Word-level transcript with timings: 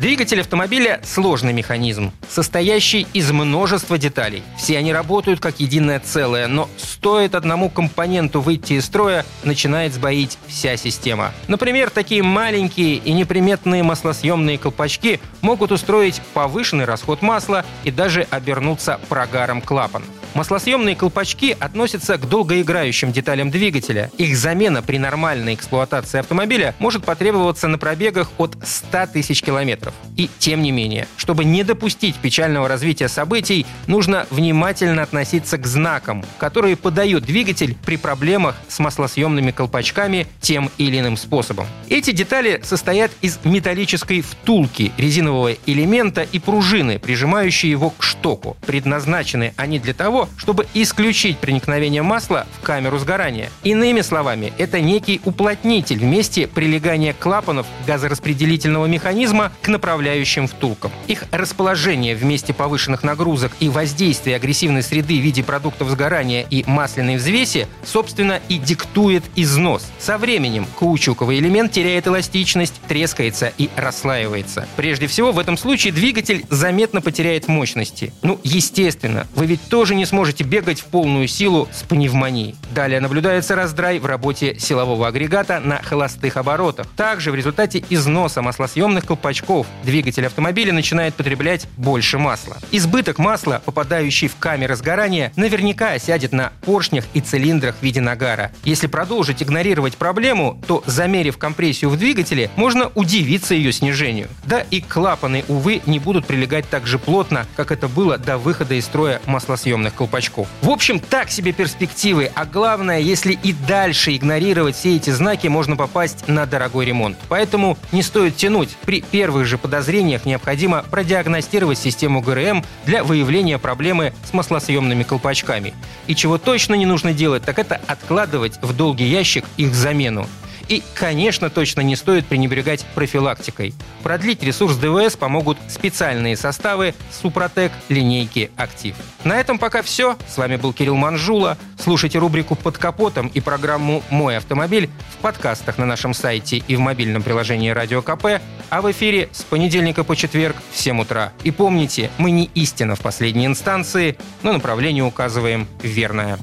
Двигатель 0.00 0.40
автомобиля– 0.40 0.98
сложный 1.04 1.52
механизм, 1.52 2.10
состоящий 2.26 3.06
из 3.12 3.30
множества 3.32 3.98
деталей. 3.98 4.42
Все 4.56 4.78
они 4.78 4.94
работают 4.94 5.40
как 5.40 5.60
единое 5.60 6.00
целое, 6.00 6.46
но 6.48 6.70
стоит 6.78 7.34
одному 7.34 7.68
компоненту 7.68 8.40
выйти 8.40 8.74
из 8.74 8.86
строя, 8.86 9.26
начинает 9.44 9.92
сбоить 9.92 10.38
вся 10.46 10.78
система. 10.78 11.32
Например, 11.48 11.90
такие 11.90 12.22
маленькие 12.22 12.94
и 12.94 13.12
неприметные 13.12 13.82
маслосъемные 13.82 14.56
колпачки 14.56 15.20
могут 15.42 15.70
устроить 15.70 16.22
повышенный 16.32 16.86
расход 16.86 17.20
масла 17.20 17.66
и 17.84 17.90
даже 17.90 18.26
обернуться 18.30 18.98
прогаром 19.10 19.60
клапан. 19.60 20.02
Маслосъемные 20.34 20.94
колпачки 20.94 21.56
относятся 21.58 22.16
к 22.16 22.28
долгоиграющим 22.28 23.12
деталям 23.12 23.50
двигателя. 23.50 24.10
Их 24.16 24.36
замена 24.36 24.82
при 24.82 24.98
нормальной 24.98 25.54
эксплуатации 25.54 26.18
автомобиля 26.20 26.74
может 26.78 27.04
потребоваться 27.04 27.66
на 27.66 27.78
пробегах 27.78 28.30
от 28.38 28.56
100 28.62 29.06
тысяч 29.12 29.42
километров. 29.42 29.92
И 30.16 30.30
тем 30.38 30.62
не 30.62 30.70
менее, 30.70 31.08
чтобы 31.16 31.44
не 31.44 31.64
допустить 31.64 32.16
печального 32.16 32.68
развития 32.68 33.08
событий, 33.08 33.66
нужно 33.86 34.26
внимательно 34.30 35.02
относиться 35.02 35.58
к 35.58 35.66
знакам, 35.66 36.24
которые 36.38 36.76
подают 36.76 37.24
двигатель 37.24 37.76
при 37.84 37.96
проблемах 37.96 38.56
с 38.68 38.78
маслосъемными 38.78 39.50
колпачками 39.50 40.26
тем 40.40 40.70
или 40.78 41.00
иным 41.00 41.16
способом. 41.16 41.66
Эти 41.88 42.12
детали 42.12 42.60
состоят 42.62 43.10
из 43.20 43.38
металлической 43.44 44.20
втулки, 44.20 44.92
резинового 44.96 45.54
элемента 45.66 46.22
и 46.22 46.38
пружины, 46.38 46.98
прижимающие 46.98 47.70
его 47.70 47.90
к 47.90 48.02
штоку. 48.02 48.56
Предназначены 48.66 49.54
они 49.56 49.78
для 49.78 49.94
того, 49.94 50.19
чтобы 50.36 50.66
исключить 50.74 51.38
проникновение 51.38 52.02
масла 52.02 52.46
в 52.58 52.62
камеру 52.62 52.98
сгорания. 52.98 53.50
Иными 53.62 54.00
словами, 54.00 54.52
это 54.58 54.80
некий 54.80 55.20
уплотнитель 55.24 55.98
в 55.98 56.04
месте 56.04 56.46
прилегания 56.46 57.14
клапанов 57.18 57.66
газораспределительного 57.86 58.86
механизма 58.86 59.52
к 59.62 59.68
направляющим 59.68 60.46
втулкам. 60.46 60.90
Их 61.06 61.24
расположение 61.30 62.14
в 62.14 62.24
месте 62.24 62.52
повышенных 62.52 63.02
нагрузок 63.02 63.52
и 63.60 63.68
воздействие 63.68 64.36
агрессивной 64.36 64.82
среды 64.82 65.18
в 65.18 65.22
виде 65.22 65.42
продуктов 65.42 65.90
сгорания 65.90 66.46
и 66.48 66.64
масляной 66.66 67.16
взвеси, 67.16 67.66
собственно, 67.84 68.40
и 68.48 68.58
диктует 68.58 69.24
износ. 69.36 69.86
Со 69.98 70.18
временем 70.18 70.66
каучуковый 70.78 71.38
элемент 71.38 71.72
теряет 71.72 72.06
эластичность, 72.06 72.80
трескается 72.88 73.52
и 73.58 73.70
расслаивается. 73.76 74.66
Прежде 74.76 75.06
всего, 75.06 75.32
в 75.32 75.38
этом 75.38 75.56
случае 75.56 75.92
двигатель 75.92 76.44
заметно 76.50 77.00
потеряет 77.00 77.48
мощности. 77.48 78.12
Ну, 78.22 78.40
естественно, 78.44 79.26
вы 79.34 79.46
ведь 79.46 79.62
тоже 79.68 79.94
не 79.94 80.06
сможете 80.10 80.44
бегать 80.44 80.80
в 80.80 80.86
полную 80.86 81.28
силу 81.28 81.68
с 81.72 81.82
пневмонией. 81.82 82.56
Далее 82.74 83.00
наблюдается 83.00 83.54
раздрай 83.54 83.98
в 84.00 84.06
работе 84.06 84.58
силового 84.58 85.06
агрегата 85.06 85.60
на 85.60 85.80
холостых 85.82 86.36
оборотах. 86.36 86.88
Также 86.96 87.30
в 87.30 87.34
результате 87.36 87.82
износа 87.90 88.42
маслосъемных 88.42 89.06
колпачков 89.06 89.66
двигатель 89.84 90.26
автомобиля 90.26 90.72
начинает 90.72 91.14
потреблять 91.14 91.66
больше 91.76 92.18
масла. 92.18 92.58
Избыток 92.72 93.18
масла, 93.18 93.62
попадающий 93.64 94.28
в 94.28 94.36
камеры 94.36 94.74
сгорания, 94.74 95.32
наверняка 95.36 95.92
осядет 95.92 96.32
на 96.32 96.52
поршнях 96.62 97.04
и 97.14 97.20
цилиндрах 97.20 97.76
в 97.76 97.82
виде 97.82 98.00
нагара. 98.00 98.50
Если 98.64 98.88
продолжить 98.88 99.42
игнорировать 99.42 99.96
проблему, 99.96 100.60
то, 100.66 100.82
замерив 100.86 101.38
компрессию 101.38 101.90
в 101.90 101.96
двигателе, 101.96 102.50
можно 102.56 102.90
удивиться 102.96 103.54
ее 103.54 103.72
снижению. 103.72 104.28
Да 104.44 104.60
и 104.70 104.80
клапаны, 104.80 105.44
увы, 105.46 105.82
не 105.86 106.00
будут 106.00 106.26
прилегать 106.26 106.68
так 106.68 106.86
же 106.86 106.98
плотно, 106.98 107.46
как 107.56 107.70
это 107.70 107.86
было 107.86 108.18
до 108.18 108.38
выхода 108.38 108.74
из 108.74 108.84
строя 108.84 109.20
маслосъемных 109.26 109.94
колпачков. 110.00 110.48
В 110.62 110.70
общем, 110.70 110.98
так 110.98 111.30
себе 111.30 111.52
перспективы, 111.52 112.32
а 112.34 112.46
главное, 112.46 113.00
если 113.00 113.34
и 113.34 113.52
дальше 113.52 114.16
игнорировать 114.16 114.74
все 114.74 114.96
эти 114.96 115.10
знаки, 115.10 115.46
можно 115.46 115.76
попасть 115.76 116.26
на 116.26 116.46
дорогой 116.46 116.86
ремонт. 116.86 117.18
Поэтому 117.28 117.76
не 117.92 118.02
стоит 118.02 118.34
тянуть. 118.34 118.70
При 118.86 119.02
первых 119.02 119.44
же 119.44 119.58
подозрениях 119.58 120.24
необходимо 120.24 120.84
продиагностировать 120.90 121.76
систему 121.76 122.22
ГРМ 122.22 122.64
для 122.86 123.04
выявления 123.04 123.58
проблемы 123.58 124.14
с 124.24 124.32
маслосъемными 124.32 125.02
колпачками. 125.02 125.74
И 126.06 126.14
чего 126.14 126.38
точно 126.38 126.76
не 126.76 126.86
нужно 126.86 127.12
делать, 127.12 127.42
так 127.42 127.58
это 127.58 127.78
откладывать 127.86 128.58
в 128.62 128.74
долгий 128.74 129.06
ящик 129.06 129.44
их 129.58 129.74
замену. 129.74 130.26
И, 130.70 130.84
конечно, 130.94 131.50
точно 131.50 131.80
не 131.80 131.96
стоит 131.96 132.26
пренебрегать 132.26 132.86
профилактикой. 132.94 133.74
Продлить 134.04 134.44
ресурс 134.44 134.76
ДВС 134.76 135.16
помогут 135.16 135.58
специальные 135.66 136.36
составы 136.36 136.94
Супротек 137.10 137.72
линейки 137.88 138.52
«Актив». 138.56 138.94
На 139.24 139.40
этом 139.40 139.58
пока 139.58 139.82
все. 139.82 140.16
С 140.28 140.38
вами 140.38 140.54
был 140.54 140.72
Кирилл 140.72 140.94
Манжула. 140.94 141.58
Слушайте 141.76 142.20
рубрику 142.20 142.54
«Под 142.54 142.78
капотом» 142.78 143.26
и 143.34 143.40
программу 143.40 144.04
«Мой 144.10 144.36
автомобиль» 144.36 144.88
в 145.12 145.16
подкастах 145.16 145.76
на 145.76 145.86
нашем 145.86 146.14
сайте 146.14 146.58
и 146.58 146.76
в 146.76 146.78
мобильном 146.78 147.24
приложении 147.24 147.70
«Радио 147.70 148.00
КП», 148.00 148.40
а 148.68 148.80
в 148.80 148.88
эфире 148.92 149.28
с 149.32 149.42
понедельника 149.42 150.04
по 150.04 150.14
четверг 150.14 150.54
в 150.70 150.78
7 150.78 151.00
утра. 151.00 151.32
И 151.42 151.50
помните, 151.50 152.12
мы 152.16 152.30
не 152.30 152.48
истина 152.54 152.94
в 152.94 153.00
последней 153.00 153.46
инстанции, 153.46 154.16
но 154.44 154.52
направление 154.52 155.02
указываем 155.02 155.66
верное. 155.82 156.38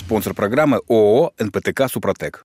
Спонсор 0.00 0.34
программы 0.34 0.82
ООО 0.86 1.32
«НПТК 1.38 1.88
Супротек». 1.88 2.44